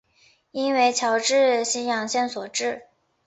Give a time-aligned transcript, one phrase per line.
[0.49, 2.87] 应为侨置新阳县所置。